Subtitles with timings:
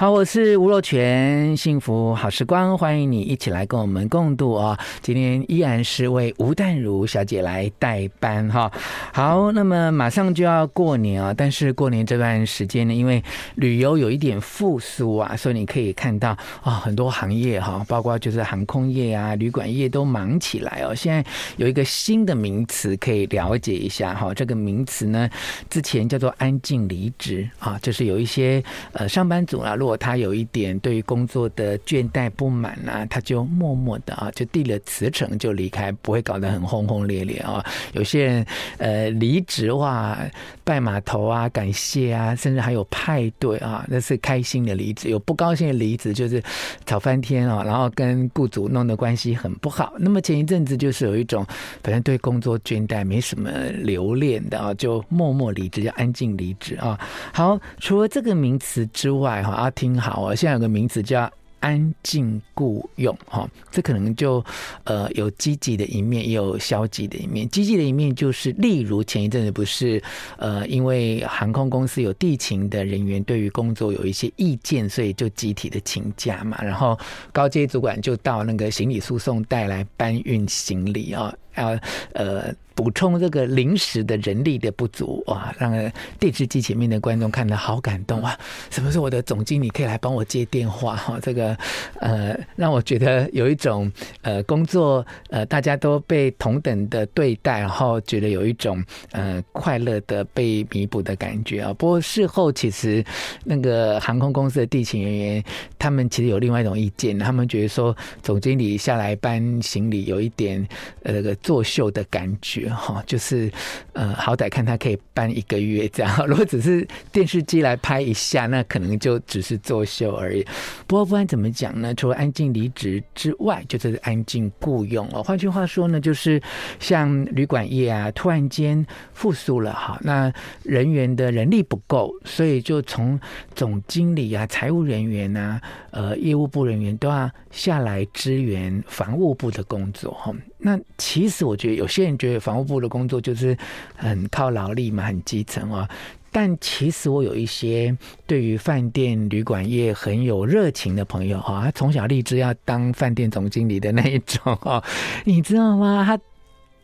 [0.00, 4.78] 好，我是吴若权，幸福好时光，欢迎你一起来跟我们共度啊！
[5.02, 8.70] 今天依然是为吴淡如小姐来代班哈。
[9.12, 13.20] 好，那么马上就要过年啊，但是过年这段时间呢，因为
[13.56, 16.28] 旅游有一点复苏啊，所以你可以看到
[16.62, 20.94] 啊，很多行业哈，包括就是航空业啊、旅馆业都忙起来哦。
[20.94, 25.28] 现在有一个新的名词可以了解一下哈，这个名词呢，
[25.68, 28.62] 之前叫做“安静离职”啊，就是有一些
[28.92, 37.64] 呃上班族啊，如果他有一点对于工作的倦怠不满啊，他就默默的啊，就递了辞呈就离开，不会搞得很轰轰烈烈啊。
[37.94, 40.18] 有些人呃离职哇，
[40.62, 45.08] 拜码头啊，感谢啊，甚至还有派对啊，那是开心的离职。
[45.08, 46.42] 有不高兴的离职就是
[46.84, 49.94] 吵翻天啊，然后跟雇主弄得关系很不好。
[49.98, 51.46] 那么前一阵子就是有一种
[51.82, 57.00] 反正对工作倦怠没什么留恋的啊，就默默离职，叫安静离职啊。
[57.32, 59.72] 好，除了这个名词之外哈啊。
[59.78, 64.44] 听好啊，现在有个名词叫安静雇佣哈，这可能就
[64.82, 67.48] 呃有积极的一面，也有消极的一面。
[67.48, 70.02] 积极的一面就是，例如前一阵子不是
[70.36, 76.98] 呃，因为航空公司有地勤的人员对于工作有一些意见，所以就集体的请假嘛，然后
[77.32, 81.78] 高阶主管就到那个行李输送带来搬运行李啊，要
[82.12, 82.54] 呃。
[82.78, 85.72] 补充这个临时的人力的不足啊，让
[86.20, 88.38] 电视机前面的观众看得好感动啊！
[88.70, 91.18] 什么时候我的总经理可以来帮我接电话哈？
[91.20, 91.58] 这个
[91.98, 93.90] 呃，让我觉得有一种
[94.22, 101.74] 呃工作呃大家都被同等的对待，然后觉得有一种呃快乐的被弥补的感觉啊。
[101.74, 103.04] 不过事后其实
[103.42, 105.44] 那个航空公司的地勤人员
[105.80, 110.64] 他们其实有另外一种意见，他们觉得说总经理下来搬行李有一点
[111.02, 112.68] 呃那个作秀的感觉。
[112.68, 113.50] 哈，就是
[113.94, 116.14] 呃，好歹看他可以搬一个月这样。
[116.28, 120.44] 如果只是电视机来拍一下，那可能就只是作秀而已。
[120.86, 125.22] 不过不管怎么讲呢，除了安静离职之外，就是安静雇佣哦。
[125.22, 126.38] 换句话说呢，就是
[126.78, 130.30] 像旅馆业啊，突然间复苏了哈，那
[130.64, 133.18] 人员的人力不够，所以就从
[133.54, 135.58] 总经理啊、财务人员啊、
[135.92, 140.34] 呃、业务部人员都要下来支援房务部的工作哈。
[140.58, 143.56] 那其实我觉得有些人觉得房务部的工作就是
[143.96, 145.88] 很靠劳力嘛，很基层啊。
[146.30, 147.96] 但其实我有一些
[148.26, 154.84] 对于饭店旅馆业很有热情的朋友哈，他从小立志要当饭店总经理的那一种啊，
[155.24, 156.04] 你知道吗？
[156.06, 156.20] 他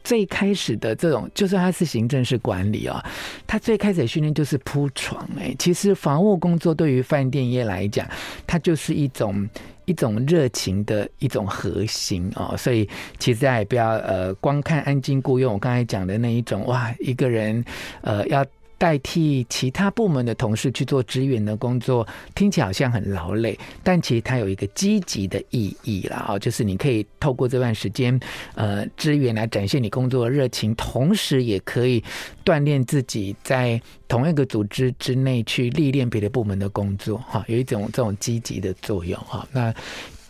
[0.04, 3.04] 最开始的这种，就算他是行政式管理啊，
[3.46, 5.52] 他最开始的训练就是铺床哎。
[5.58, 8.06] 其实房务工作对于饭店业来讲，
[8.46, 9.48] 它就是一种。
[9.86, 12.88] 一种热情的一种核心哦，所以
[13.18, 17.62] 其实大家也不要呃光看安静雇佣，我刚才讲的那一种哇，一个人
[18.00, 18.42] 呃要。
[18.76, 26.26] 代替其他部门的同事去做支援的工作，听起来好像很劳累，但其实它有一个积极的意义啦。
[26.28, 28.18] 哦，就是你可以透过这段时间，
[28.54, 32.02] 呃，支援来展现你工作的热情，同时也可以
[32.44, 39.46] 锻炼自己在同一个组织之内去历练别的部门的工作，哈，有一种这种积极的作用，哈。
[39.52, 39.72] 那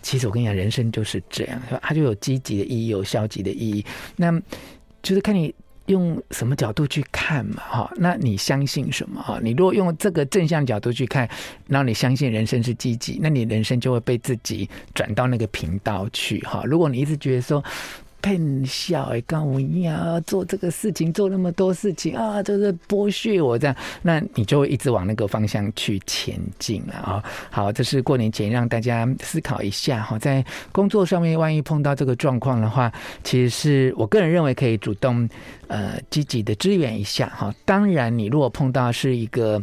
[0.03, 3.85] 其实我跟你讲，人生就是这样，它就有积极的意义，有消极的意义，
[4.17, 4.31] 那
[5.03, 5.55] 就是看你。
[5.87, 7.63] 用什么角度去看嘛？
[7.63, 9.23] 哈，那你相信什么？
[9.23, 11.29] 哈，你如果用这个正向角度去看，
[11.67, 16.41] 那你相信人生是积极，那你人生就会被自己转到那个频道去。
[16.41, 17.63] 哈，如果你一直觉得说，
[18.25, 27.23] 骗笑哎，跟我一样做这个事情，做那么多事情啊，就是剥削我这样，那你就会一直往那个方向去前进了啊。
[27.51, 30.43] 好，这是过年前让大家思考一下哈，在
[30.73, 32.91] 工作上面万一碰到这个状况的话，
[33.23, 35.29] 其实是我个人认为可以主动
[35.69, 37.55] 呃积极的支援一下哈。
[37.67, 39.63] 当然，你如果碰到是一个。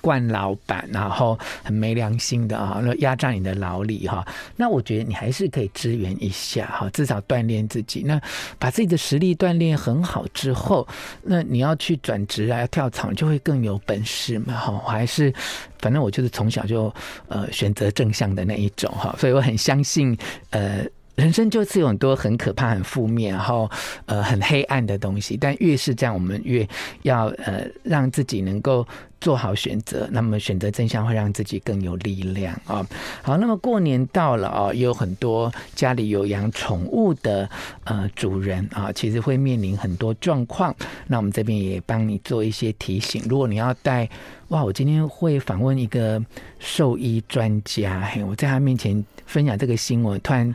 [0.00, 8.02] 惯老板，然后很没良心的啊，那压榨你的劳力哈，那我觉得你还是可以支援一下哈，至少锻炼自己。
[8.04, 8.20] 那
[8.58, 10.86] 把自己的实力锻炼很好之后，
[11.22, 14.72] 那你要去转职啊，要跳槽就会更有本事嘛哈。
[14.84, 15.32] 我还是
[15.78, 16.92] 反正我就是从小就
[17.28, 20.16] 呃选择正向的那一种哈，所以我很相信
[20.50, 20.84] 呃。
[21.16, 23.70] 人生就是有很多很可怕、很负面，然后
[24.06, 25.36] 呃很黑暗的东西。
[25.36, 26.68] 但越是这样，我们越
[27.02, 28.86] 要呃让自己能够
[29.20, 30.08] 做好选择。
[30.10, 32.84] 那么选择真相会让自己更有力量啊、
[33.22, 37.48] 好，那么过年到了啊、有很多家里有养宠物的
[37.84, 40.74] 呃主人啊、其实会面临很多状况。
[41.06, 43.22] 那我们这边也帮你做一些提醒。
[43.28, 44.08] 如果你要带
[44.48, 46.20] 哇，我今天会访问一个
[46.58, 50.52] 兽医专家，嘿，我在他面前分享这个新闻，突然。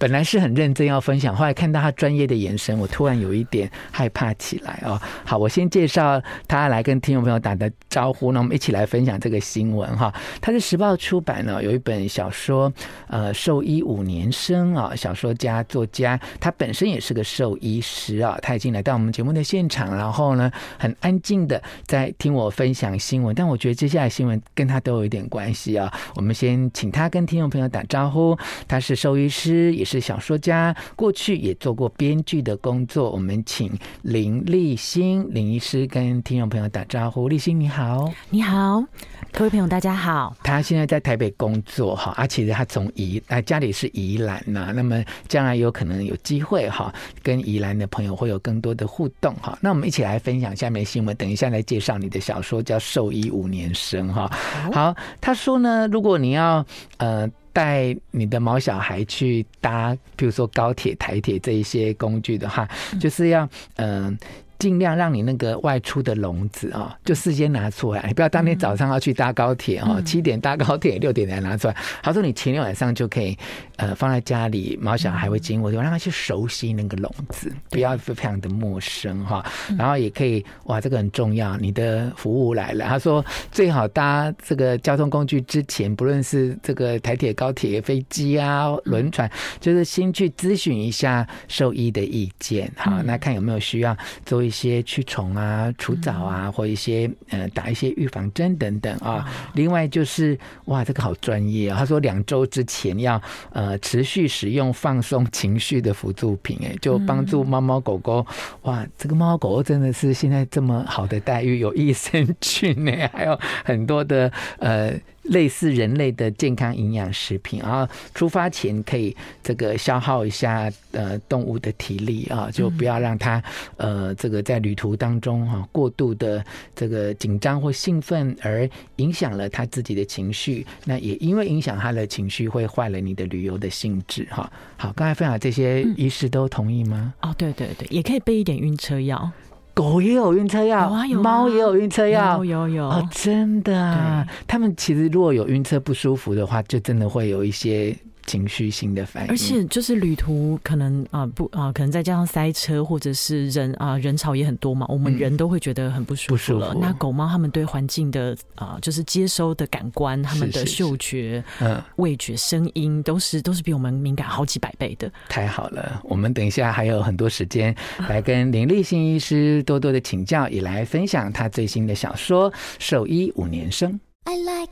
[0.00, 4.98] 本来是很认真要分享，后来看到他专业的眼神，我突然有一点害怕起来哦。
[5.26, 6.18] 好，我先介绍
[6.48, 10.10] 他来跟听众朋友打的招呼，那我们一起来分享这个新闻哈。
[10.40, 12.72] 他是时报出版呢，有一本小说，
[13.08, 25.92] 呃，兽医五年生啊，小说家作家，他本身也是个兽医师啊，他已经来到我们节目的现场，然后呢，很安静的在听我分享新闻，但我觉得接下来新闻跟他都有一点关系啊。
[26.16, 28.34] 我们先请他跟听众朋友打招呼，
[28.66, 33.10] 他是兽医师，也小说家，过去也做过编剧的工作。
[33.10, 33.72] 我们请
[34.02, 37.28] 林立新林医师跟听众朋友打招呼。
[37.28, 38.84] 立新你好，你好，
[39.32, 40.36] 各位朋友大家好。
[40.42, 49.58] 他现在在台北工作哈，啊，其实他从宜啊家里是宜兰呐，那么将来有可能有机会哈，跟宜兰的朋友会有更多的互动哈。
[49.62, 54.30] 那我们一起来分享下面新闻，等一下来介绍你的小说叫《兽医五年生》哈。
[54.72, 56.64] 好，他说呢，如果你要
[56.98, 57.26] 呃。
[57.52, 62.68] 带你的毛小孩去搭，比如说高铁、台铁这一些工具的话，
[63.00, 64.06] 就是要嗯。
[64.06, 64.18] 呃
[64.60, 71.74] 尽量让你那个外出的笼子啊，就事先拿出来，你不要当天早上要去搭高铁哦，七点搭高铁，六点才拿出来。
[72.02, 73.36] 他说你前天晚上就可以
[73.76, 79.42] 呃放在家里，毛小孩会经过，就让他去熟悉那个笼子，不要非常的陌生哈。
[79.78, 82.84] 然后也可以哇，这个很重要，你的服务来了。
[82.86, 93.96] 他说最好搭这个交通工具之前，不论是这个台铁、高铁、飞机啊、轮船，就是先去咨询一下兽医的意见，好，那看有没有需要
[94.26, 94.49] 做一。
[94.50, 99.24] 一些驱虫啊、除藻啊，或一些呃打一些预防针等等啊。
[99.54, 101.78] 另外就是哇，这个好专业啊！
[101.78, 108.26] 他说两周之前要呃持续使用放松情绪的辅助品，哎，就帮助猫猫狗狗。
[108.62, 114.92] 哇，这个猫猫狗狗真的是现在这么好的待遇，有益生菌呢，还有很多的呃。
[115.30, 123.42] 类似人类的健康营养食品，然后出发前可以这个消耗一下呃动物的体力啊，就不要让它
[123.76, 126.44] 呃这个在旅途当中哈过度的
[126.74, 134.50] 这个紧张或兴奋而影响了他自己的情绪，那也因为影响他的情绪会坏了你的旅游的性质哈。
[134.76, 137.14] 好，刚才分享这些医师都同意吗？
[137.22, 139.30] 哦，对对对，也可以备一点晕车药。
[139.74, 140.90] 狗也有晕车药，
[141.22, 144.26] 猫也有晕车药，有有有哦，真的啊！
[144.46, 147.96] 他们其实如果有晕车不舒服的话，就真的会有一些。
[148.30, 156.72] 情绪性的反应，而且就是旅途可能啊不啊，可能再加上塞车或者是人啊人潮也很多嘛，我们人都会觉得很不舒服了。
[156.80, 165.10] 那狗猫它们对环境的啊，就是接收的感官，它们的嗅觉、嗯味觉、声音都是都是比我们敏感好几百倍的。
[165.28, 167.74] 太好了，我们等一下还有很多时间
[168.08, 173.92] 来跟林立新医师多多的请教，也来分享他最新的小说《兽医五年生》。
[174.24, 174.70] I like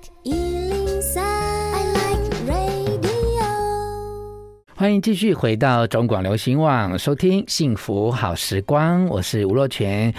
[4.78, 10.14] 欢迎继续回到中广流行网，收听幸福好时光，我是吴若权。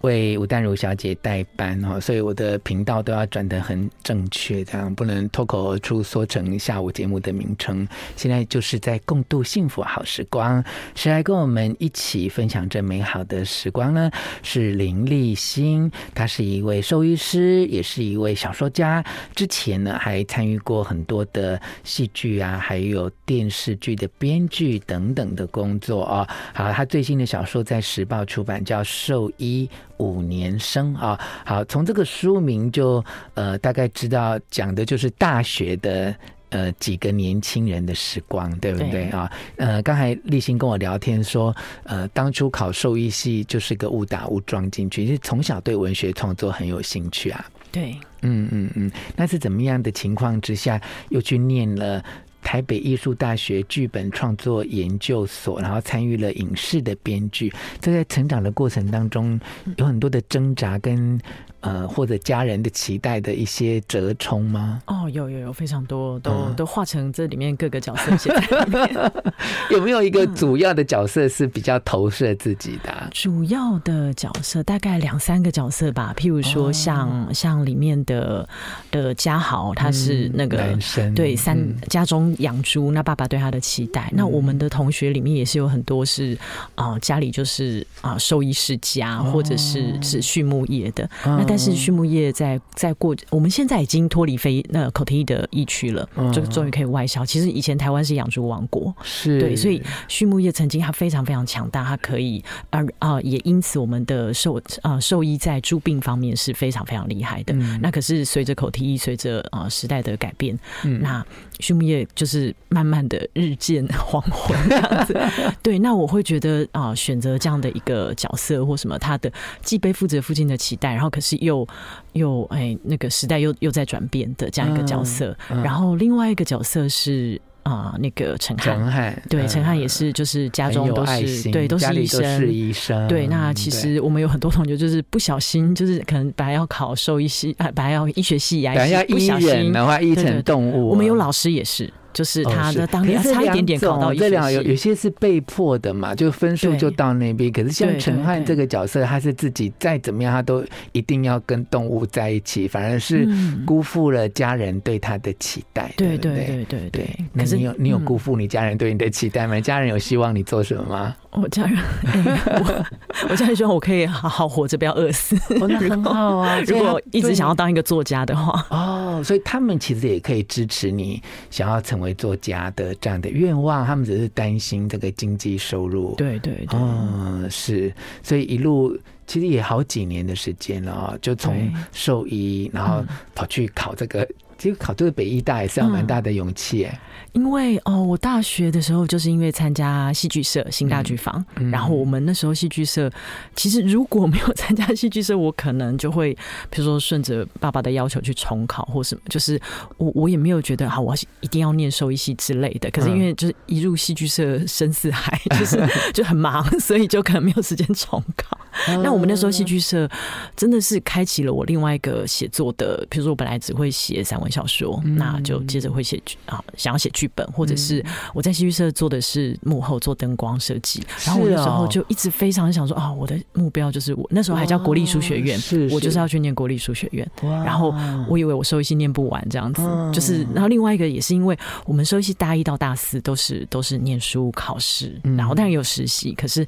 [0.00, 7.86] 为吴淡如小姐代班哈，所以我的频道都要转得很正确，这样不能脱口而出说成下午节目的名称。
[8.16, 10.64] 现在就是在共度幸福好时光，
[10.94, 14.10] 谁来跟我们一起分享这美好的时光呢？
[14.42, 19.04] 是林立新，他是一位兽医师，也是一位小说家。
[19.34, 26.26] 之前呢，还参与过很多的戏剧啊，还有电视剧的编剧等等的工作啊。
[26.54, 29.68] 好，他最新的小说在时报出版，叫《兽医》。
[30.00, 33.04] 五年生啊，好，从这个书名就
[33.34, 36.14] 呃大概知道讲的就是大学的
[36.48, 39.30] 呃几个年轻人的时光，对不对，啊？
[39.56, 41.54] 呃，刚才立新跟我聊天说，
[41.84, 47.44] 呃，当初考兽医系就是个误打误撞进去，其实从小对文学创作很有兴趣啊。
[47.70, 50.80] 对，嗯嗯嗯，那是怎么样的情况之下
[51.10, 52.02] 又去念了？
[52.42, 59.38] 台北艺术大学剧本创作研究所，然后参与了影视的编剧，这在成长的过程当中，
[59.76, 61.20] 有很多的挣扎跟。
[61.60, 64.80] 呃，或者家人的期待的一些折冲吗？
[64.86, 69.12] 哦，有有有非常多，都、嗯、都化成这里面各个角色写在里面。
[69.70, 73.10] 有没有一个主要的角色是比较投射自己的、啊嗯？
[73.12, 78.48] 主要的角色大概两三个角色吧，譬如说像、哦、像里面的
[78.90, 84.08] 的家豪，他是那个、嗯、男生，对三、嗯、家中养猪，那爸爸对他的期待。
[84.12, 86.34] 嗯、那我们的同学里面也是有很多是
[86.74, 91.04] 啊、呃，家里就是啊兽医世家，或者是是畜牧业的。
[91.26, 97.26] 哦但是畜牧业在在过，我们现在已经脱离非那口蹄疫的疫区了，就终于可以外销。
[97.26, 99.40] 其实以前台湾是养猪王国，是。
[99.40, 107.52] 对，所以畜牧业曾经它非常非常强大，它可以而啊也因此我们的兽啊兽医在猪病方面是非常非常厉害的。
[107.54, 111.26] 嗯、那可是随着口蹄疫，随着啊时代的改变，嗯、那
[111.60, 115.16] 畜牧业就是慢慢的日渐黄昏这样子。
[115.62, 119.30] 对，那我会觉得啊选择这样的一个角色或什么，他的
[119.62, 121.66] 既背负着父亲的期待，然后可是又
[122.14, 127.40] 又哎那个时代又又在转变的这样一个角色，嗯嗯、然后另外一个角色是。
[127.62, 133.08] 啊，那个陈汉，陈汉对，陈汉也是，就是家中都是对，都是医生，是医生。
[133.08, 138.74] 对，那其实我们有很多同学就是不小心，就是可能本来要考兽医系，啊，本来要医学系呀，
[139.08, 140.88] 不小心的话医成动物。
[140.88, 141.92] 我们有老师也是。
[142.12, 147.50] 就是他的当年差一点点考到一，这两有有些是被迫的嘛，就分数就到那边。
[147.52, 153.28] 可是像陈汉这个角色，他是自己再怎么样，他都一定要跟动物在一起，反而是
[153.66, 155.92] 辜负了家人对他的期待。
[155.96, 157.16] 对对对对对。
[157.36, 159.60] 可是你有你有辜负你家人对你的期待吗？
[159.60, 161.14] 家人有希望你做什么吗？
[161.32, 161.78] 我家人，
[162.58, 162.84] 我
[163.30, 165.36] 我家人希望我可以好好活着，不要饿死。
[165.60, 166.60] 那很好啊。
[166.66, 176.14] 如果一直想要当一个作家的话，哦，所以他们其实也可以支持你想要成为作家的这样的愿望，他们只是担心这个经济收入。
[176.16, 177.92] 对对对，嗯，是，
[178.22, 183.04] 所以一路其实也好几年的时间了，就从兽医，然后
[183.34, 184.26] 跑去考这个，
[184.60, 187.00] 其实考这个北医大也是要蛮大的勇气哎。
[187.32, 193.10] 因为哦，我大学的时候就是因为参加戏剧社新大剧坊，嗯、然后我们那时候戏剧社
[193.54, 196.34] 其实如果没有参加戏剧社，我可能就会
[196.68, 199.60] 比如说顺着爸爸的要求去重考或什么，就是
[199.96, 202.90] 我我也没有觉得好，我一定要念兽医系之类的。
[202.90, 205.80] 可是因为就是一入戏剧社深似海， 就是
[206.12, 208.58] 就很忙，所以就可能没有时间重考。
[209.02, 210.08] 那我们那时候戏剧社
[210.56, 217.10] 真的是开启了我另外一个写作的，比如说我本来只会写散文小说，嗯、那就接着会写啊，想要写。
[217.12, 218.02] 剧本，或者是
[218.32, 227.28] 我在戏剧社做的是幕后做灯光设计，然后我那时候就一直非常想说啊，我的目标就是我那时候还叫国立书学院，是我就是要去念国立书学院。
[227.42, 227.92] 然后
[228.28, 229.82] 我以为我收一系念不完这样子，
[230.14, 236.64] 就是然后另外一个也是因为我们收一系大一到大四都是都是念书考试，然后当然有实习，可是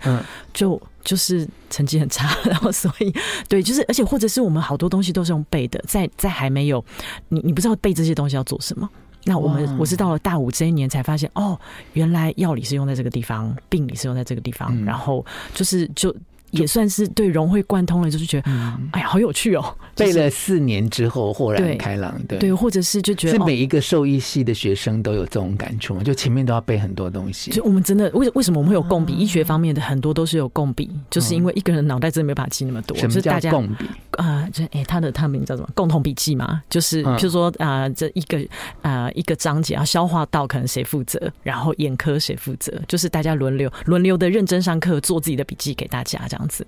[0.53, 3.13] 就就是成绩很差， 然后所以
[3.49, 6.85] 对，就是而且或者是我们好多东西都是用背的，在在还没有
[7.29, 8.89] 你你不知道背这些东西要做什么。
[9.25, 11.59] 那我们我是到了大五这一年才发现，哦，
[11.93, 16.15] 原来药理是用在这个地方，病理是用在这个地方，然后就是就。
[16.53, 18.51] 也算是对融会贯通了，就是觉得，
[18.93, 19.77] 哎呀，好有趣哦！
[19.97, 26.03] 背了四年之后，豁然开朗，对对，或者是就觉得，是每一个兽医系的学生都有这种感触吗？
[26.03, 27.51] 就前面都要背很多东西。
[27.51, 29.13] 就我们真的为为什么我们会有共笔？
[29.15, 32.97] 医学方面的很多都是有共笔，就是因为一个人脑袋真的没办法记那么多。
[32.97, 34.49] 什么叫共笔啊？
[34.53, 35.69] 就哎，他的他的名叫什么？
[35.75, 36.63] 共同笔记嘛？
[36.69, 38.39] 就是譬如说啊，这一个
[38.83, 46.67] 啊一个章节啊，消化道可能谁负责，然后眼科谁负责，就是大家轮流轮流的认真上课，做自己的笔记给大家这样子。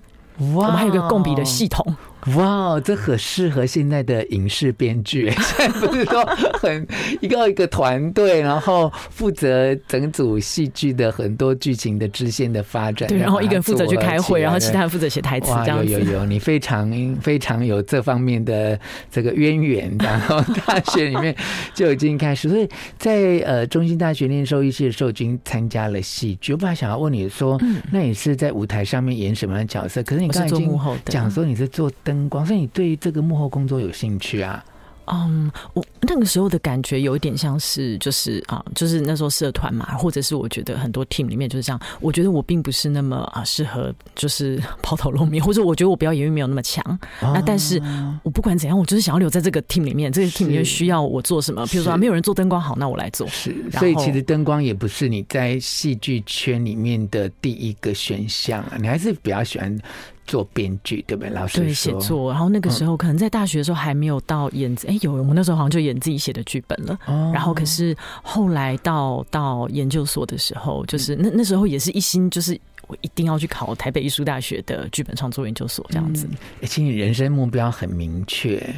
[0.54, 1.96] 哇，我们还有一个共笔的系统。
[2.34, 5.30] 哇，这很适合现在的影视编剧。
[5.56, 6.86] 现在不是说很
[7.20, 13.06] 一个一个团队，然后负责整组戏剧的很多剧情的支线的发展。
[13.10, 15.52] 对，然后一个人负责去开会，然后其他人负责写台词。
[15.64, 15.92] 这样子。
[15.92, 16.90] 有有有，你非常
[17.20, 18.78] 非常有这方面的
[19.10, 19.94] 这个渊源。
[19.98, 21.36] 然后大学里面
[21.74, 22.66] 就已经开始，所以
[22.96, 26.54] 在呃中心大学念兽医系的时候，已经参加了戏剧。
[26.54, 27.60] 我本来想要问你说，
[27.92, 30.02] 那你是在舞台上面演什么样的角色？
[30.02, 32.13] 可是你刚才已经讲说你是做灯。
[32.14, 34.64] 灯光，所以你对这个幕后工作有兴趣啊？
[35.06, 41.78] 嗯，我那个时候的感觉有一点像是，就是啊，就是那时候社团嘛，或者是我觉得很多 team 里面就是这样。
[42.00, 46.82] 我觉得我并不是那么啊适合，就是抛头露面， 或者我觉得我表演欲没有那么强。
[47.20, 47.78] 哦、那但是
[48.22, 50.10] 我不管怎样，我就是想要留在这个 team 里面。
[50.10, 51.66] 这个 team 里面需要我做什么？
[51.66, 53.26] 比如说、啊、没有人做灯光好，那我来做。
[53.26, 59.78] 是，所以其实灯光也不是你在戏剧圈里面的第一个选项啊，你还是比较喜欢。
[60.26, 61.30] 做编剧对不对？
[61.30, 66.98] 老师对写作，然后那个时候可能在大学的时候还没有到演，哎、有我那时候好像就演自己写的剧本了。
[67.06, 76.28] 哦、然后可是后来到到研究所的时候，就是那那时候也是一心就是我一定要去考台北艺术大学的剧本创作研究所这样子。
[76.62, 78.74] 而且、嗯欸、你人生目标很明确。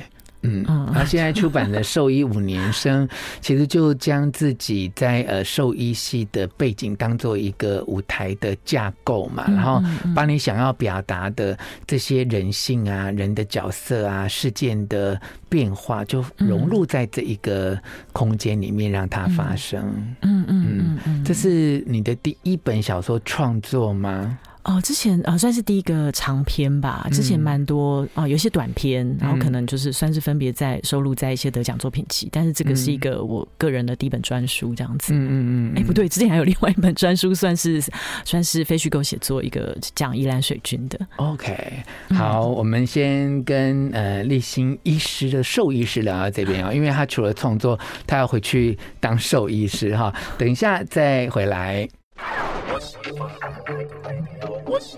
[0.46, 3.06] 嗯，然后现在出版的《兽医五年生》，
[3.40, 9.82] 其实就将自己在呃兽医系的背景当做一个舞台的架构嘛，然后
[10.14, 17.78] 把你想要表达的这些人性啊、人的角色啊、事件的变化，就融入在这一个
[18.12, 19.80] 空间里面，让它发生。
[20.22, 24.38] 嗯嗯嗯嗯，这是你的第一本小说创作吗？
[24.66, 35.12] 哦，之前啊、呃、算是第一个长篇吧，之前蛮多啊、有些短篇，然后可能就是算是分别在收录在一些得奖作品集，但是这个是一个我个人的第一本专书这样子。
[35.14, 35.30] 嗯嗯
[35.70, 35.72] 嗯。
[35.76, 37.80] 哎，不对，之前还有另外一本专书，算是
[38.24, 40.98] 算是非虚构写作一个讲宜兰水军的。
[41.16, 41.54] OK，
[42.10, 51.88] 好，嗯、我们先跟呃立新医师的兽医师聊到这边啊，因为他除了创作，他要回去当兽医师哈，等一下再回来。
[54.66, 54.96] What's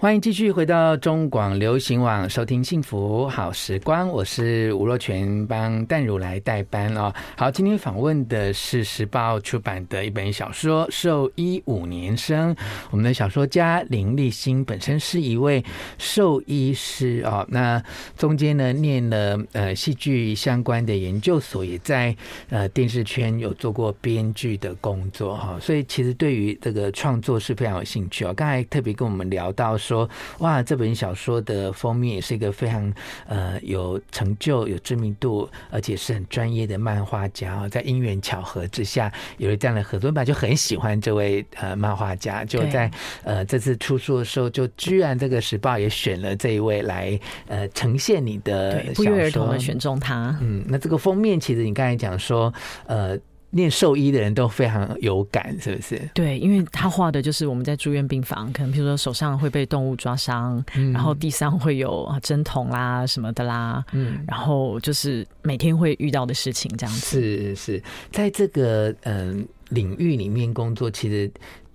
[0.00, 7.12] 欢迎继续回到中广流行网收听幸福好时光，我是吴若权，帮淡如来代班哦。
[7.36, 12.54] 好，今天访问的是时报出版的一本小说《兽医五年生》，
[12.92, 15.64] 我们的小说家林立新本身是一位
[15.98, 17.44] 兽医师哦。
[17.48, 17.82] 那
[18.16, 22.16] 中间呢，念了呃戏剧相关的研究所，也在
[22.50, 28.32] 呃电视圈有做过编剧的工作哈，所以其实对于这个创作是非常有兴趣哦。
[28.32, 29.76] 刚才特别跟我们聊到。
[29.88, 30.08] 说
[30.40, 32.92] 哇，这本小说的封面也是一个非常
[33.26, 37.66] 呃有成就、有知名度，而且是很专业的漫画家。
[37.70, 42.90] 在因缘巧合之下，有了这样的合作，本来就很喜欢这位呃漫画家，就在
[43.24, 50.36] 呃这次出书的时候，就居然这个时报也选了这一位来呃呈现你的小说，不约而同的选中他。
[50.42, 52.52] 嗯，那这个封面其实你刚才讲说
[52.86, 53.18] 呃。
[53.50, 55.98] 念兽医的人都非常有感，是不是？
[56.12, 67.20] 对，因为他画的就是我们在住院病房，可能比如说手上会被动物抓伤，嗯、然后地上会有针筒啦什么的啦，嗯，然后就是每天会遇到的事情这样子。
[67.20, 71.30] 是是，在这个嗯、呃、领域里面工作，其实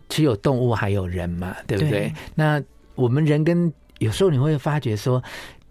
[0.07, 1.89] 只有动物还有人嘛，对不对？
[1.89, 2.61] 对，那
[2.93, 5.23] 我们人跟有时候你会发觉说。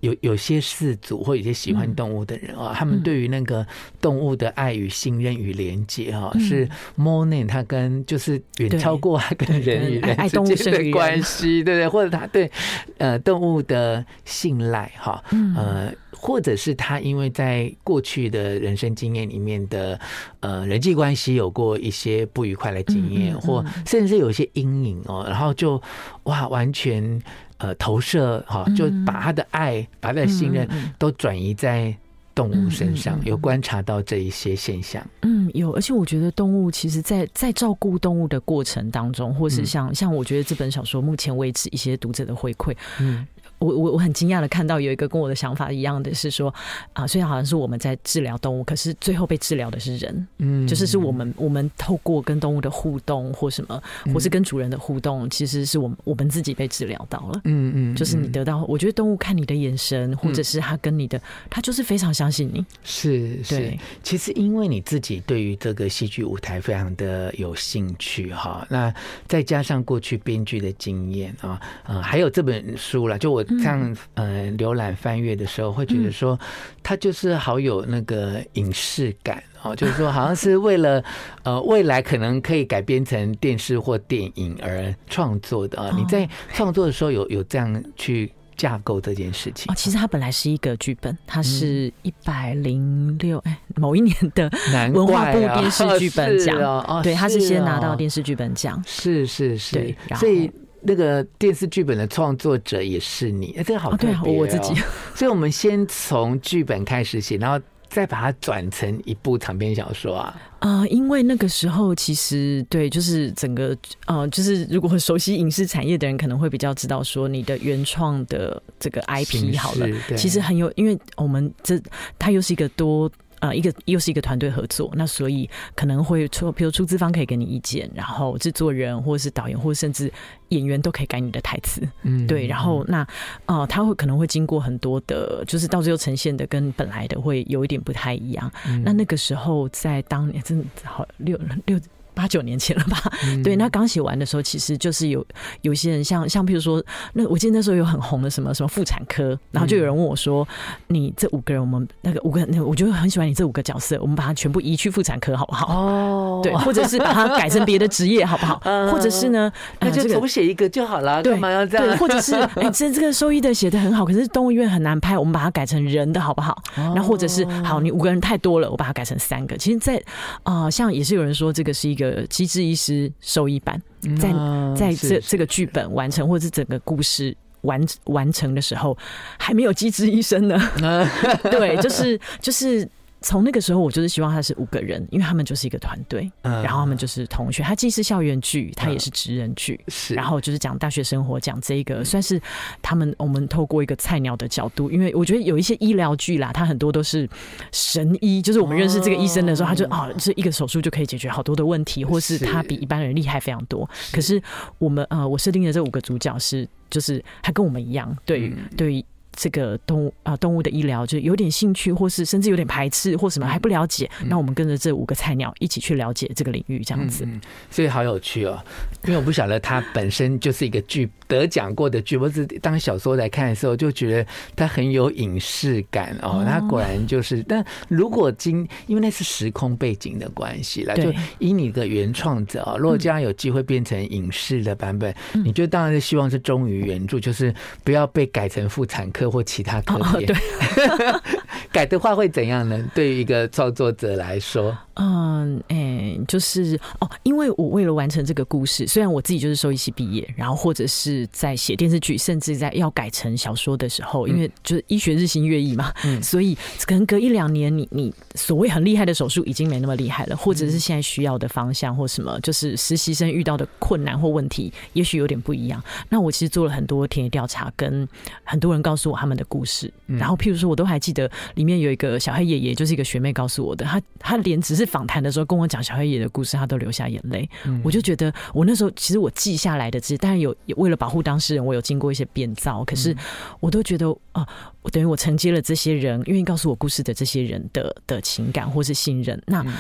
[0.03, 3.65] 有有些饲主或有些喜欢动物的人啊，嗯、他们对于那个
[4.01, 6.69] 动物的爱与信任与连接哈，嗯、是
[6.99, 11.89] Morning 他跟就是远超过他跟人与人之间的关系，对不对？
[11.89, 12.51] 或者他对
[12.99, 15.23] 呃动物的信赖哈，
[15.57, 19.99] 呃，或者是他因为在过去的人生经验里面的
[20.41, 25.81] 呃人际关系有过一些不愉快的经验，或甚至有一些阴影哦，然后就
[26.25, 27.23] 哇完全。
[27.63, 31.97] 呃，投射哈，就把他的爱、嗯、把他的信任都转移在
[32.35, 35.01] 动物身上，有观察到这一些现象。
[35.21, 43.25] 嗯，有，而且我觉得动物其实在，在在照顾动物的过程当中，或是像、嗯、像我觉得这本小说目前为止一些读者的回馈，嗯。
[43.63, 46.53] 我我我很惊讶的看到有一个跟我的想法一样的是说
[46.93, 53.81] 啊，虽然好像是我们在治疗动物，可是最后被治疗的是人，嗯，就是是我们我们透过跟动物的互动或什么，
[54.13, 63.73] 或是跟主人的互动，其实是我们我们自己被治疗到了，嗯嗯，就是你得到，我觉得动物看你的眼神，或者是他跟你的，他就是非常相信你，是是，
[64.03, 68.93] 其实因为你自己对于这个戏剧舞台非常的有兴趣哈，那
[69.29, 73.45] 再加上过去编剧的经验啊，呃，还有这本书了，就我。
[73.61, 76.39] 像呃浏览翻阅的时候，会觉得说，
[76.83, 81.03] 它就是好有那个影视感哦， 就是说好像是为了
[81.43, 85.91] 呃未来可能可以改编成电视或电影而创作的啊。
[85.97, 89.73] 你在创作的时候有有这样去架构这件事情？
[89.73, 94.51] 哦，其实它本来是一个剧本，它是一百零六哎某一年的
[94.93, 100.51] 文化部电视剧本奖哦，对，他是先拿到电视剧本奖，是是是，对，所以。
[100.83, 104.21] 那个电视剧本的创作者也是你，哎，这个好特别哦。
[104.25, 104.75] 对，我自己。
[105.15, 110.41] 所以，我们先从剧本开始写，然后再把它转成一部长篇小说啊。
[110.61, 121.81] 啊、呃，因为那个时候其实对，就是整个呃，就是如果很熟悉影视产业的人，可能会比较知道说，你的原创的这个 IP 好了，其实很有，因为我们这
[122.19, 123.11] 它又是一个多。
[123.43, 130.11] 呃，一个又是一个团队合作，那所以可能会出，比如出资方可以给你意见，然后制作人或者是导演，或者甚至
[130.51, 133.05] 演员都可以改你的台词，嗯，对，然后那
[133.47, 138.49] 呃，他会可能会经过很多的，就是到最后呈现的跟本来的会有一点不太一样。
[138.69, 141.81] 嗯、那那个时候在当年真的好六六。
[142.15, 142.99] 八九年前了吧？
[143.25, 145.25] 嗯、对，那刚写完的时候，其实就是有
[145.63, 146.83] 有些人像像，比如说，
[147.15, 150.47] 那我记得那时候有很红的什么什么妇产科，然后就有人问我说
[150.89, 158.61] ：“嗯、你这五个人，我们那个五个人，那我觉得很喜欢你这五个角色，我们把它全部移去妇产科好不好？”哦，对，或者是把它改成别的职业好不好？
[158.93, 161.87] 或者是呢， 那就重写一个就好了，干嘛要这样？
[161.87, 166.63] 对，或者是 哎，这这个兽医的写的很好，可是动物医院很难拍，我们把它改成人的好不好？
[166.77, 169.57] 然后或者是好，你五个人太多了，我把它改成三个。
[169.57, 170.03] 其实在，在、
[170.43, 172.02] 呃、啊，像也是有人说这个是一个。
[172.03, 173.81] 个机智医师兽医版，
[174.19, 174.33] 在
[174.75, 178.97] 在这这个剧本完成，或者是整个故事完完成的时候，
[179.39, 180.59] 还没有机智医生呢。
[181.51, 182.89] 对，就是就是
[183.23, 187.63] 从那个时候，我就是希望他是五个人，因为他们就是一个团队，嗯，然后他们就是同学。
[187.63, 190.15] 他既是校园剧，他也是职人剧，是。
[190.15, 192.41] 然后就是讲大学生活，讲这个算是
[192.83, 197.29] 他们我们透过一个菜鸟的角度，因为我觉得有一些医疗剧啦，他很多都是
[197.71, 203.89] 神医，就是我们认识这个医生的时候，他就啊，这一个手术就可以解决好多的问题，或是他比一般人厉害非常多。
[204.13, 204.43] 可是
[204.79, 209.05] 我们呃，我设定的这五个主角是，就是他跟我们一样，对对。
[209.33, 214.11] 这个动物啊，动物的医疗就有点兴趣，或是甚至有点排斥，或什么还不了解。
[214.27, 217.41] 那、嗯、我们跟着这五个菜鸟一起去了解这个领域，这样子，嗯、
[217.71, 218.63] 所以好有趣哦。
[219.05, 226.45] 因为我不晓得它本身就是一个剧得奖过的剧，我是当小说来看的时候，就觉得它很有影视感哦。
[226.47, 239.23] 它果然就是，哦、但如果今因为那是时空背景的关系啦，就以你的原创者啊，如果将来有机会变成影视的版本，嗯、你就当然是希望是忠于原著，就是不要被改成妇产科。
[239.33, 240.37] 或其他科别，对，
[241.73, 242.85] 改的话会怎样呢？
[242.95, 244.77] 对于一个创作者来说。
[244.95, 256.57] 嗯，哎、欸，就是哦，因为我为了完成这个故事，虽然我自己就是兽医系毕业，然后或者是在写电视剧，甚至在要改成小说的时候，因为就是医学日新月异嘛，嗯， 所以
[256.87, 265.83] 可能隔一两年你，你你所谓很厉害的手术已经没那么厉害了，或者是现在需要的方向或什么，就是实习生遇到的困难或问题，也许有点不一样。
[266.09, 268.09] 那我其实做了很多田野调查，跟
[268.45, 274.83] 很多人告诉我他们的故事，然后譬如说，我都还记得里面有一个小黑爷爷，就是一个学妹告诉我的，他他连只是。
[274.93, 277.49] 访谈的时候跟我讲小黑爷的故事，他都流下眼泪。
[277.65, 282.83] 嗯、我就觉得，我那时候其实我记下来的，其实当然有为了保护当事人，我有经过一些变造。
[282.85, 283.15] 可是
[283.61, 284.49] 我都觉得啊，
[284.81, 289.41] 我等于我承接了这些人愿意告诉我故事的这些人的的情感或是信任。
[289.47, 289.63] 那。
[289.63, 289.73] 嗯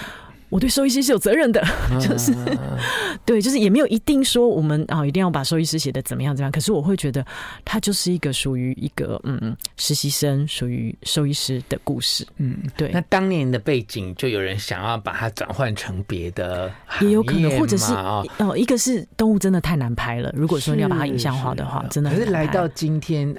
[0.52, 1.64] 我对兽医师是有责任的，
[1.98, 2.30] 就是
[3.24, 6.52] 对，就是也没有一定说我们啊一定要把兽医师写的怎么样怎么样。
[6.52, 7.24] 可是我会觉得，
[7.64, 12.26] 他就是一个属于一个嗯实习生，属于兽医师的故事。
[12.36, 12.90] 嗯，对。
[12.92, 20.30] 那当年的背景，就有人想要把它转换成别的，也有可能，或者是哦，一个是动物真的太难拍了。
[20.36, 22.10] 如果说你要把它影像化的话，真的。
[22.10, 23.34] 可是来到今天。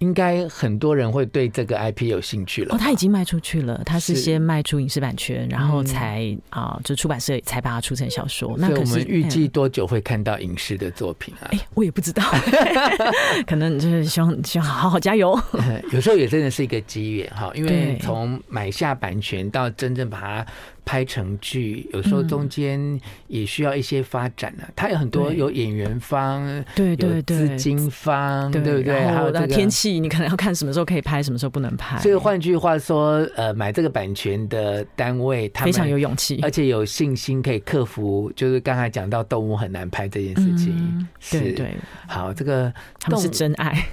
[0.00, 2.74] 应该很多人会对这个 IP 有兴趣了。
[2.74, 3.80] 哦，他已经卖出去了。
[3.84, 8.54] 他是先卖出影视版权，然后才啊、呃，就出版社才把它出成小说。
[8.56, 11.48] 那我们预计多久会看到影视的作品啊？
[11.52, 12.24] 哎、欸，我也不知道，
[13.46, 15.38] 可能就是希望希望好好加油。
[15.92, 20.46] 有时候也真的是一个机缘哈，因为从买下版权到真正把它。
[20.90, 24.72] 拍成剧，有时候中间也需要一些发展呢、啊。
[24.74, 26.42] 它有很多有演员方，
[26.74, 29.00] 对对对，资金方，对不对？
[29.06, 31.96] 还有天气，你可能要看什么时候可以拍，什么时候不能拍。
[32.00, 40.76] 所以换句话说，呃，买这个版权的单位，他非常有勇气，而且有信心可以克服，就是刚才讲到动物很难拍这件事情。
[40.76, 41.76] 嗯、是对，对，
[42.08, 43.86] 好，这个他们是真爱。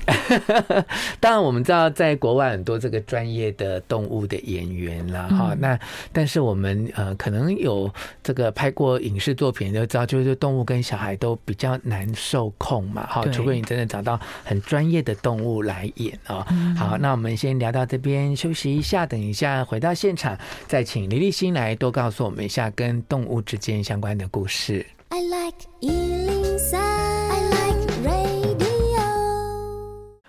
[1.21, 5.57] 当然，我们知道在国外很多这个专业的动物的演员啦哈、嗯。
[5.61, 5.79] 那
[6.11, 6.86] 但是我们。
[6.95, 7.91] 呃，可能有
[8.23, 16.45] 这个拍过影视作品就知道，就是动物跟小孩都比较难受控嘛，好，除非你真的找到很专业的动物来演啊。
[16.51, 24.85] 嗯、好，那我们先聊到这边，休息一下，等一下回到现场，再请李立新来多告诉我们一下跟动物之间相关的故事。
[25.09, 25.57] I like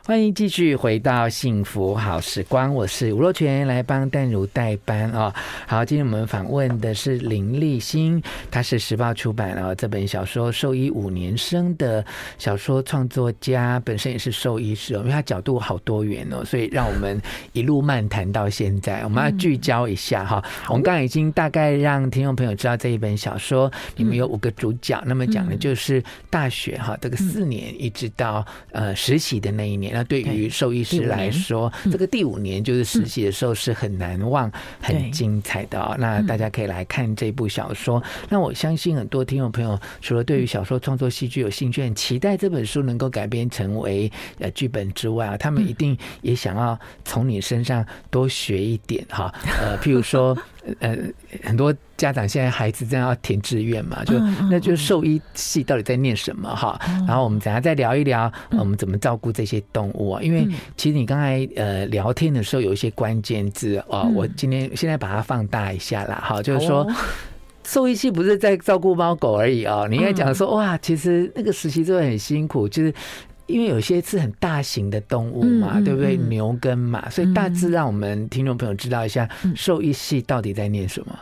[0.08, 5.30] 欢迎继续回到幸福好时光，我是吴若权，来帮淡如代班啊。
[5.66, 12.02] 好，今天我们访问的是林立新，他是时报出版了这本小说《兽医五年生》的
[12.38, 15.00] 小说创作家，本身也是兽医师哦。
[15.00, 17.20] 因为他角度好多元哦，所以让我们
[17.52, 19.02] 一路漫谈到现在。
[19.04, 28.42] 我们要聚焦一下哈，我们刚刚已经大概让听众朋友知道这一本小说里面有五个主角，那么讲的就是大学哈，这个四年一直到
[28.72, 29.97] 呃实习的那一年。
[29.98, 34.48] 那对于兽医师来说，这个第五年就是实习的时候是很难忘、
[34.80, 35.96] 很精彩的哦。
[35.98, 38.00] 那大家可以来看这部小说。
[38.28, 44.08] 那我相信很多听众朋友，除了对于小说创作戏剧有兴趣，很期待这本书能够改编成为
[44.38, 49.34] 呃剧本之外啊，他们一定也想要从你身上多学一点哈。
[49.60, 50.38] 呃，譬如说。
[50.80, 50.96] 呃，
[51.42, 54.18] 很多家长现在孩子正要填志愿嘛，就
[54.50, 56.78] 那就是兽医系到底在念什么哈？
[57.06, 60.22] 然后我们等下再聊一聊，我们怎么照顾这些动物啊？
[60.22, 66.86] 因为其实你刚才呃聊天的时候有一些关键字哦，我今天现在把它放大一下啦，哈，就是说
[67.64, 72.92] 兽医系不是在照顾猫狗而已哦，你应该讲说哇，其实那个实习真的很辛苦，就是。
[73.48, 76.16] 因为有些是很大型的动物嘛，嗯、对不对？
[76.16, 81.18] 嗯、牛跟马，所以大致让我们听众朋友知道一下，兽医系到底在念什么？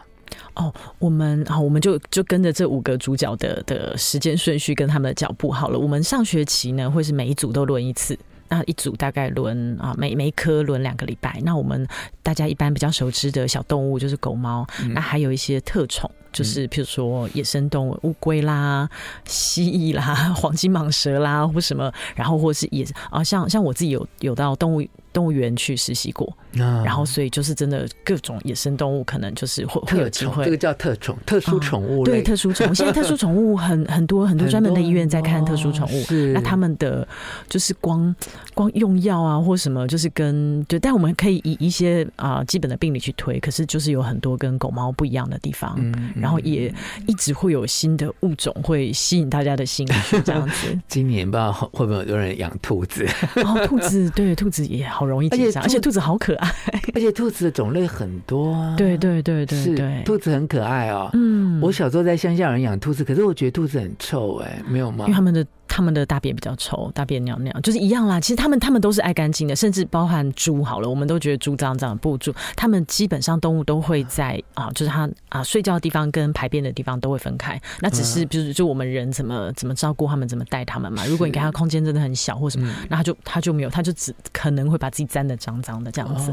[0.55, 5.79] 哦，我们好，我们就就跟着这五个主角的的时间顺序跟他们的脚步好了。
[5.79, 8.19] 我们上学期呢，会是每一组都轮一次。
[8.49, 11.41] 那一组大概轮啊，每每一科轮两个礼拜。
[11.43, 11.85] 那我们
[12.23, 18.87] 大家一般比较熟知的小动物就是狗猫，嗯、那还有一些特宠，就是譬如说野生动物乌龟啦、
[19.25, 20.03] 蜥蜴啦、
[20.37, 24.87] 黄金蟒蛇啦或什么，然后或是也啊，像像我自己有有到动物。
[25.13, 32.75] 动物园去实习过，嗯、然后所以就是真的各种野生动物可能就是会会有机会，这个叫特宠，特殊宠物、嗯、对，特殊宠物。
[32.75, 36.35] 现在特殊宠物很很多很多专门的医院在看特殊宠物，是。
[36.35, 37.09] 那他们的
[37.49, 38.15] 就是光
[38.53, 46.73] 光用药啊或什么，就是跟对，但我们可以以一些啊、呃、基本的病理去推，可是就是有很多跟狗猫不一样的地方，嗯、然后也
[47.07, 50.77] 一直会有新的物种会吸引大家的兴趣，这样子。
[50.89, 53.07] 今年不知道会不会有人养兔子？
[53.45, 55.07] 哦，兔子对，兔子也好。
[55.07, 56.53] 容易紧张，而且兔子好可爱，
[56.93, 58.75] 而且兔子的种类很多啊。
[58.77, 61.09] 对对对对对，是兔子很可爱哦。
[61.13, 65.05] 嗯，我小时候在乡下有人养兔子，可是我觉得兔子很臭哎，没有吗？
[65.05, 65.47] 因为他们的。
[65.69, 68.21] 他们的大便比较臭，大便尿尿就是一样啦。
[68.21, 72.35] 其实他们他们都是爱干净的，甚至包含猪好了，我们都觉得猪脏脏不猪。
[72.55, 77.61] 他们基本上动物都会在啊，就是它啊睡觉的地方跟排便的地方都会分开。
[77.81, 81.05] 那只是就是就我们人怎么怎么照顾他们，怎么带他们嘛。
[81.07, 86.33] 如果你给他空间真的很小或什么，那他就他就没有，他就只可能会把自己沾的脏脏的这样子。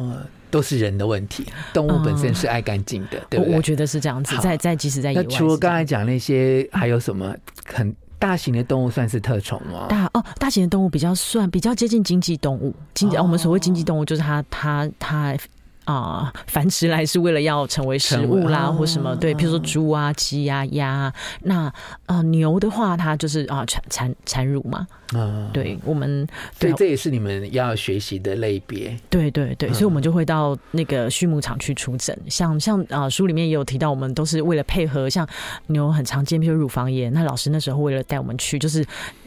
[0.50, 1.44] 都是人的问题，
[1.74, 3.56] 动物本身是爱干净的，对不对？
[3.56, 4.38] 我觉得是这样子。
[4.38, 7.96] 在在即使在野外，那除了刚才讲那些，还有什么很？
[8.24, 9.88] 大型的动物算是特宠吗？
[9.90, 12.74] 大哦，大型的动物比较算比较接近经济动物。
[12.94, 15.36] 经济、哦，我们所谓经济动物就是它它它。
[15.86, 21.14] 它啊、呃，繁殖来是为了要成为食物啦，或什么对，譬如说猪啊、鸡啊、鸭啊。
[21.42, 21.74] 那啊、
[22.08, 24.88] 呃，牛的话，它就是啊，产产产乳嘛。
[25.14, 28.98] 啊，对，我们对，这也是你们要学习的类别。
[29.10, 32.18] 对对对，所以我们就会到那个畜牧场去出诊。
[32.28, 35.28] 像像啊，书里面也有提到，我们都是为了配合，像
[35.68, 37.14] 牛很常见，比如乳房炎。
[37.14, 38.84] 那老师那时候为了带我们去，就是。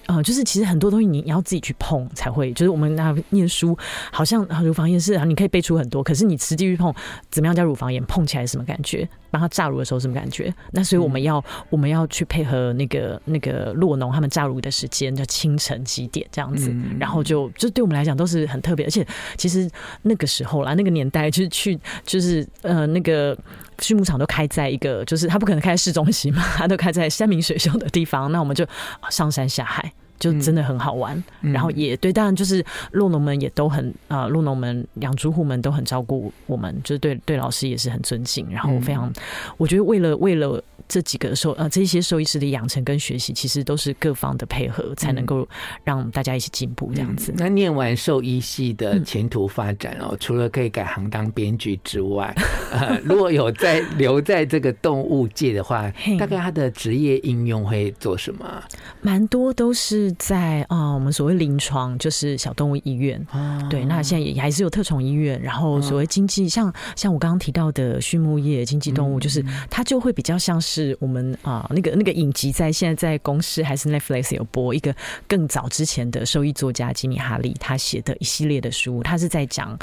[0.06, 3.76] 呃，就是其实很多东西你你要自己去碰才会，就是我们那念书
[4.12, 6.94] 好像乳房炎是，你可以背出很多，可是你实际去碰，
[7.30, 8.02] 怎么样叫乳房炎？
[8.06, 9.08] 碰起来什么感觉？
[9.28, 10.54] 帮他炸乳的时候什么感觉？
[10.70, 19.68] 那所以我们要、嗯、我们要去配合那个那个洛农他们炸乳的时间，叫清晨几点这样子，嗯、然后就就对我们来讲都是很特别，而且其实
[20.02, 23.36] 那个时候啦，那个年代就是去就是呃那个
[23.78, 28.66] 畜牧场都开在一个，就是他不可能开在市中心嘛，他都开在山明水秀的地方，那我们就
[29.10, 29.92] 上山下海。
[30.18, 39.12] 就真的很好玩，嗯、然后也对，当然就是酪农们也都很啊，酪农们养猪户们都很照顾我们，就是对对老师也是很尊敬，然后非常，嗯、
[39.56, 40.62] 我觉得为了为了。
[40.88, 45.44] 这几个兽呃，这些兽医师的养成跟学习，其实都是各方的配合，才能够
[45.82, 47.32] 让大家一起进步这样子。
[47.32, 52.32] 嗯、那念完兽医系的前途发展哦，嗯、除了可以改行当编剧之外，
[52.70, 58.62] 呃，如果有在留在这个动物界的话，大概他的职业应用会做什么？
[59.02, 63.24] 蛮多都是在啊、呃，我们所谓临床，就是小动物医院。
[63.30, 70.96] 啊、对，那现在也还是有特宠医院，然后所谓经济，像像我刚刚提到的畜牧业、经济动物，就是它就会比较像是。
[70.98, 74.94] 我们啊，那个那个影集在现在在公司还是 Netflix 有播一个
[75.28, 79.78] 更早之前的兽医作家吉米哈利他写的一系列的书，他是在讲，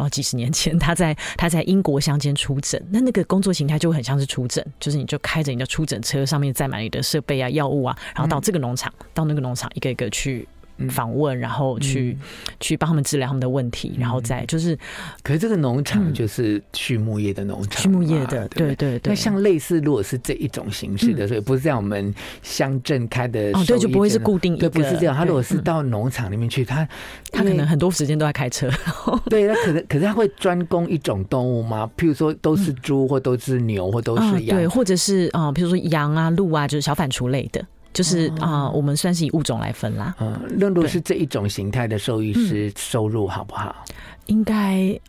[0.00, 10.48] 不知道几十年前他在他在英国乡间出诊，那那个工作形态就很像是出诊，就是你就开着你的出诊车，上面载满你的设备啊、药物啊，然后到这个农场，到那个农场一个一个去。
[10.88, 12.26] 访问，然后去、嗯、
[12.60, 14.78] 去帮他们治疗他们的问题，然后再就是，
[15.22, 19.10] 可是这个农场就是畜牧业的农场，畜牧业的，对对对。
[19.10, 25.14] 那像类似，如果是这一种形式的，所以不是在我们乡镇开的哦，对，就不会是固定一个，对，不是这样。
[25.14, 26.86] 他如果是到农场里面去，他
[27.30, 28.70] 他可能很多时间都在开车。
[29.28, 31.90] 对，他可能可是他会专攻一种动物吗？
[31.96, 37.64] 譬如说都是猪，或都是牛，或都是羊，对，或者是啊，譬如说羊啊、鹿啊，就是小反刍类的。
[37.92, 40.14] 就是啊、呃，我们算是以物种来分啦。
[40.20, 43.74] 嗯，论如是这一种形态的兽医师收入好不好？
[43.88, 43.94] 嗯、
[44.26, 45.00] 应该，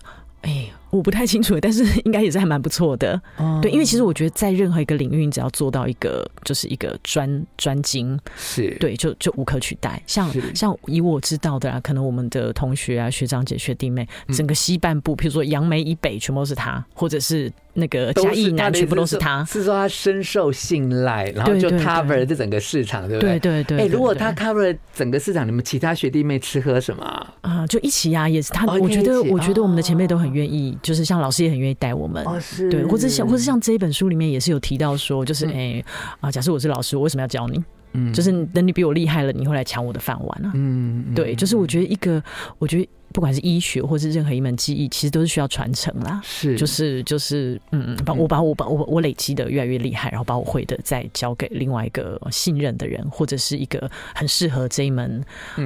[0.41, 0.69] 哎。
[0.91, 3.17] 我不太清楚，但是 应该也是还蛮不错的。
[3.37, 10.03] 嗯、对，因为其实我觉得在任何一个领域，你只要做到一个就是一个专专精，是对，就就无可取代。
[10.05, 19.43] 像像以我知道的啊，可能我们的同学啊、学长姐、学弟妹，整个西半部，譬如说杨梅以北，全部都是他，或者是那个嘉义南，全部都是他。
[19.45, 23.39] 是说他深受信赖，然后就 cover 这整个市场，对不对？
[23.39, 23.79] 对对对。
[23.79, 27.03] 哎，如果他 cover 整个市场，你们其他学弟妹吃喝什么
[27.41, 27.65] 啊？
[27.67, 28.65] 就一起啊，也是他。
[28.65, 30.77] 我觉得，我觉得我们的前辈都很愿意。
[30.81, 32.25] 就是像老师也很愿意带我们，
[32.69, 35.83] 对，或者像或者像这一本书里面也是有提到说，就是哎、
[36.19, 37.63] 啊，假设我是老师，我为什么要教你？
[37.93, 40.51] 嗯，就是等你比我厉害了，你会来抢我的饭碗啊？
[40.55, 42.23] 嗯，对，就是我觉得一个，
[42.57, 46.21] 我觉得不管是医学或是任何一门技艺，其实都是需要传承啦。
[46.23, 55.23] 是，就是就是，嗯嗯，把我把我把我我累积的越来越厉害，然后把我会的再交给另外一个信任的人，或者是一个很适合这一门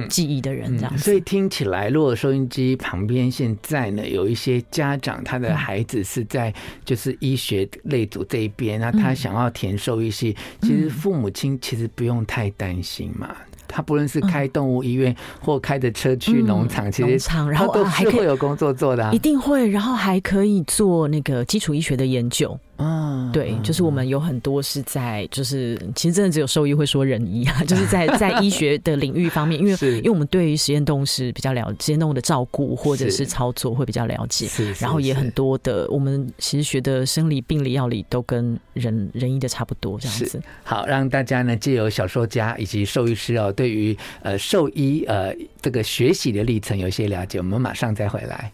[0.08, 0.96] 技艺的人，这样子。
[0.96, 1.04] 嗯嗯。
[1.06, 6.52] 所以听起来，如果收音机旁边现在呢，有一些家长，他的孩子是在
[6.84, 13.34] 就是医学类组这一边，那他想要填兽医系，其实父母亲其实不用太担心嘛。
[13.68, 22.58] 他不论是开动物医院或开着车去农场，其实然后都是会有工作做的，啊，一定会，然后还可以做那个基础医学的研究。
[22.78, 40.42] 嗯，对，就是我们有很多是在，就是其实真的只有兽医会说人医啊，就是在在医学的领域方面，因为 因为我们对于实验动物是比较了解，实验动物的照顾或者是操作会比较了解，然后也很多的，我们其实学的生理、病理、药理都跟人人医的差不多这样子。
[40.62, 47.38] 好，让大家呢借由小说家以及兽医师哦，对于呃兽医呃这个学习的历程有一些了解。
[47.38, 48.52] 我们马上再回来。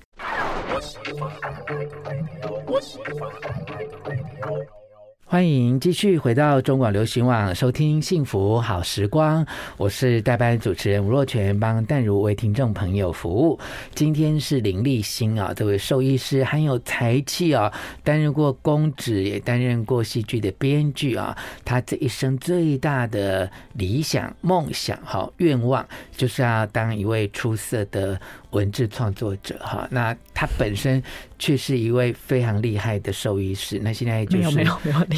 [5.24, 9.42] 欢迎继续回到中广流行网收听《幸福好时光》，
[9.78, 13.58] 我是代班主持人吴若权，帮淡如为听众朋友服务。
[13.94, 17.72] 今天是林立新啊，这位兽医师很有才气啊，
[18.04, 21.34] 担任过公职，也担任过戏剧的编剧啊。
[21.64, 28.20] 他这一生最大的理想、梦想、好愿望，就是要当一位出色的
[28.52, 29.86] 文字创作者哈。
[29.90, 31.02] 那他本身
[31.38, 33.78] 却是一位非常厉害的兽医师。
[33.82, 34.66] 那现在就是。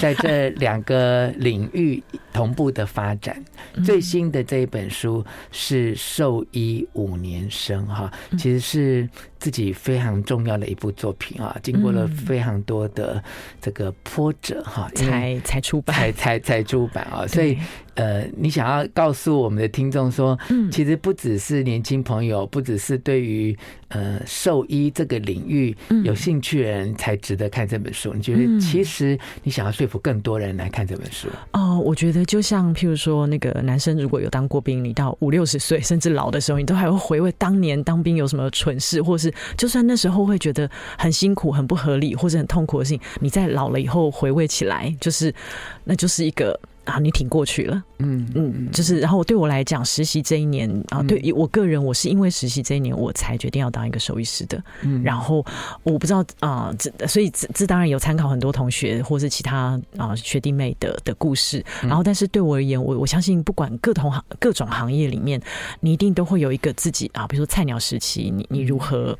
[0.01, 3.42] 在这两个领域同步的发展，
[3.85, 13.23] 最新的这一本书是《兽医五年生》哈，其实是自己非常重要的一部作品啊，经过了非常多的
[13.61, 17.59] 这个波折哈，才才出版，才才才出版啊，所以。
[17.95, 23.57] 呃，你想要告诉我们的听众说，嗯其实不只是年轻朋友，不只是对于
[23.89, 28.13] 呃兽医这个领域有兴趣的人才值得看这本书。
[28.13, 31.29] 你觉得，其实你想要说服更多人来看这本书？
[31.53, 45.33] 哦，我觉得就像譬如说，那个男生如果有当过兵，你到五六十岁甚至老的时候，你都还会回味当年当兵有什么蠢事，或是就算那时候会觉得很辛苦、很不合理或者很痛苦的事情，你在老了以后回味起来，就是
[45.85, 46.59] 那就是一个。
[46.85, 54.62] 啊，你挺过去了，嗯嗯，就是，然后对我来讲，实习这一年啊，对于我个人，我是因为实习这一年，我才决定要当一个兽医师的。
[54.83, 55.44] 嗯，然后
[55.83, 65.40] 我不知道啊，这所以这这当然有参考很多同学或是其他啊学弟妹的的故事，然后但是对我而言，我我相信不管各同行各种行业里面，
[65.81, 69.18] 你一定都会有一个自己啊，比如说菜鸟时期，你你如何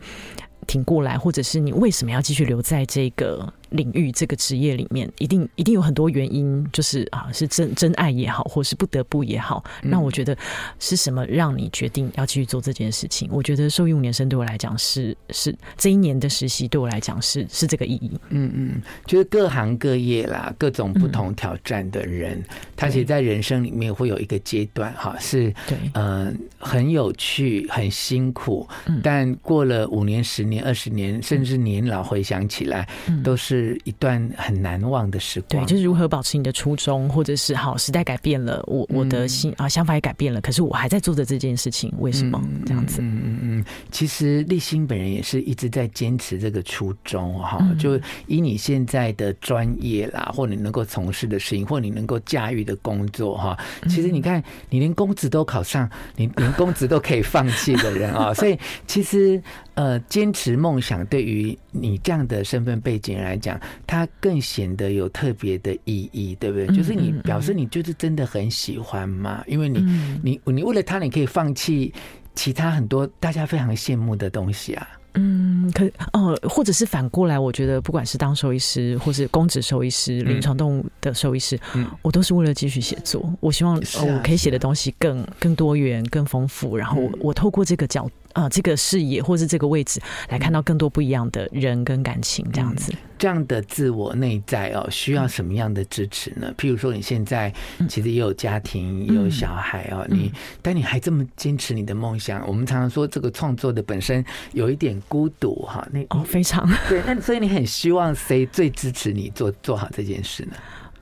[0.67, 3.53] 挺过来，或者是你为什么要继续留在这个。
[3.75, 9.65] 领域这个职业里面，一定一定有很多原因，就是啊，是真真爱也好，或是不得不也好。
[9.83, 10.37] 那我觉得
[10.79, 13.29] 是什么让你决定要继续做这件事情？
[13.33, 18.13] 我觉得兽医五年生对我来讲是是这一年的实习对我来讲是是这个意义。
[18.29, 22.45] 嗯嗯，就是各行各业啦，各种不同挑战的人，嗯、
[22.77, 28.69] 他其实在人生里面会有一个阶段哈，是对嗯、呃、很有趣很辛苦，
[29.03, 32.89] 但过了五年、十年、二十年，甚至年老回想起来，
[33.25, 33.64] 都是。
[33.65, 42.41] 是一段很难忘的时光，对，就是如何保持你的初衷，或者是好时代改变了，我我的心啊想法也改变了，可是我还在做着这件事情，为什么？
[42.67, 43.01] 这样子？
[43.01, 59.43] 嗯嗯嗯，其实立新本人也是一直在坚持这个初衷哈，就以你现在的专业啦，或你能够从事的事情，或你能够驾驭的工作哈，其实你看，你连公职都考上，你连公职都可以放弃的人啊， 所以其实。
[59.75, 66.69] 呃，坚持梦想对于你这样的身份背景来讲，它更显得有特别的意义，对不对？
[66.69, 69.81] 就是你表示你就是真的很喜欢嘛，因为你
[70.23, 71.93] 你你为了他，你可以放弃
[72.35, 74.89] 其他很多大家非常羡慕的东西啊。
[75.17, 83.33] 嗯，可哦，或者是反过来，我觉得不管是当兽医师，或是公职兽医师、临床动物的兽医师，嗯，我都是为了继续写作。
[83.39, 88.41] 我希望我可以写的东西更更多元、更丰富，然后我我透过这个角度。
[88.41, 92.93] 啊，这个视野或是这个位置来看到更多不一样的人跟感情，这样子。
[92.93, 96.53] 嗯，这样的自我内在哦，需要什么样的支持呢？
[96.59, 97.55] 譬如说，你现在
[97.89, 105.87] 其实也有家庭，也有小孩哦，你但你还这么坚持你的梦想，我们常常说这个创作的本身有一点孤独哈。
[105.93, 107.01] 那哦，非常对。
[107.07, 110.55] 那所以你很希望谁最支持你做做好这件事呢？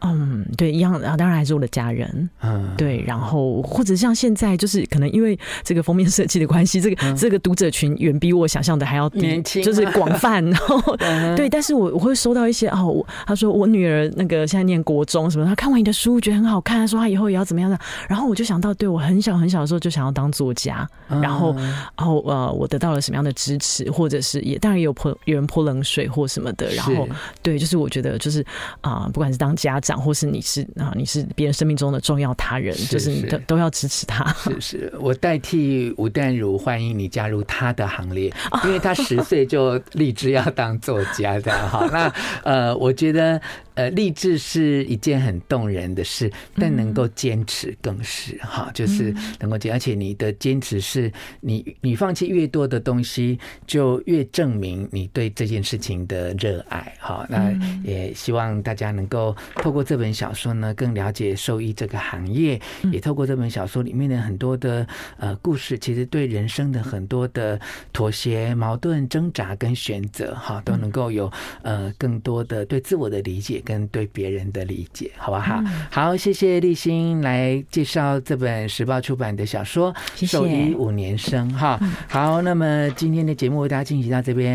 [0.05, 10.81] 嗯，对，一样啊，当然还是我的家人，嗯，对，然后或者像现在，就是可能因为这个封面设计的关系，这个、嗯、这个读者群远比我想象的还要年轻，就是广泛，然后
[11.37, 21.55] 对，但是我我会收到一些哦，他说我女儿那个现在念国中什么，她看完你的书觉得很好看，她说她以后也要怎么样的，然后我就想到，对我很小很小的时候就想要当作家，嗯、然后
[21.97, 27.09] 然后呃，我得到了什么样的支持，或者是也当然也有泼有人泼冷水或什么的，然后
[27.43, 28.41] 对，就是我觉得就是
[28.81, 30.03] 啊、呃，不管是当家长。
[30.03, 34.33] 或是你是啊，你是别人生命中的重要他人，是是就是你都都要支持他。
[34.33, 38.33] 是是，我代替吴淡如欢迎你加入他的行列，
[38.65, 41.87] 因为他十岁就立志要当作家的哈。
[41.93, 42.13] 那
[42.43, 43.41] 呃，我觉得。
[43.75, 51.11] 呃，励志是一件很动人的事，但能够坚持更是哈，就是能够坚，而且你的坚持是
[51.41, 57.27] 你你放弃越多的东西，就越证明你对这件事情的热爱哈。
[57.31, 57.51] 那
[57.83, 62.61] 也希望大家能够透过这本小说呢，更了解兽医这个行业，
[62.93, 67.59] 也透过这本小说里面的很多的呃故事，其实对人生的很多的
[67.91, 73.62] 妥协、矛盾、挣扎跟选择哈，都能够有呃更多的对自我的理解。
[73.65, 75.63] 跟对别人的理解，好不好？
[75.91, 79.95] 好，谢谢立新来介绍这本时报出版的小说
[80.27, 81.79] 《兽医五年生》哈。
[82.09, 84.53] 好，那么今天的节目为大家进行到这边